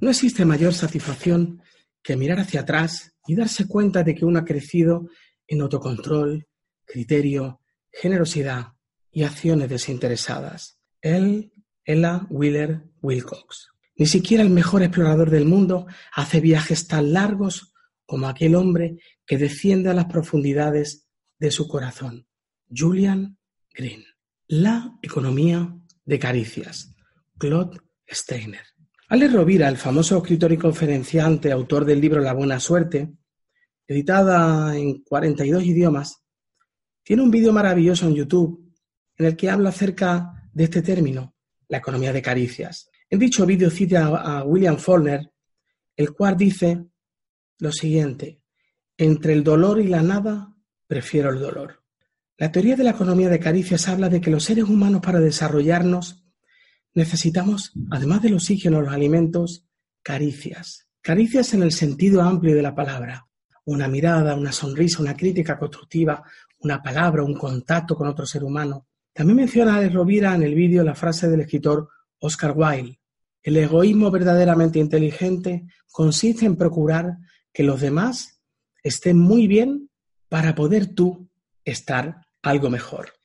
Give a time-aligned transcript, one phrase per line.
[0.00, 1.62] No existe mayor satisfacción
[2.02, 5.08] que mirar hacia atrás y darse cuenta de que uno ha crecido
[5.46, 6.46] en autocontrol,
[6.84, 7.60] criterio,
[7.90, 8.74] generosidad
[9.10, 10.78] y acciones desinteresadas.
[11.00, 11.52] Él,
[11.84, 13.68] Ella Wheeler Wilcox.
[13.96, 17.72] Ni siquiera el mejor explorador del mundo hace viajes tan largos
[18.06, 21.08] como aquel hombre que desciende a las profundidades
[21.38, 22.28] de su corazón.
[22.70, 23.38] Julian
[23.74, 24.04] Green.
[24.46, 26.94] La economía de caricias.
[27.38, 28.77] Claude Steiner.
[29.10, 33.10] Alex Rovira, el famoso escritor y conferenciante, autor del libro La Buena Suerte,
[33.86, 36.22] editada en 42 idiomas,
[37.02, 38.70] tiene un vídeo maravilloso en YouTube
[39.16, 41.34] en el que habla acerca de este término,
[41.68, 42.90] la economía de caricias.
[43.08, 45.32] En dicho vídeo cita a William Faulkner,
[45.96, 46.84] el cual dice
[47.60, 48.42] lo siguiente,
[48.98, 50.54] entre el dolor y la nada,
[50.86, 51.82] prefiero el dolor.
[52.36, 56.27] La teoría de la economía de caricias habla de que los seres humanos para desarrollarnos
[56.98, 59.64] necesitamos, además del oxígeno, los alimentos,
[60.02, 60.88] caricias.
[61.00, 63.26] Caricias en el sentido amplio de la palabra.
[63.64, 66.22] Una mirada, una sonrisa, una crítica constructiva,
[66.58, 68.88] una palabra, un contacto con otro ser humano.
[69.12, 72.98] También menciona Alex Rovira en el vídeo la frase del escritor Oscar Wilde.
[73.42, 77.16] El egoísmo verdaderamente inteligente consiste en procurar
[77.52, 78.42] que los demás
[78.82, 79.88] estén muy bien
[80.28, 81.30] para poder tú
[81.64, 83.17] estar algo mejor.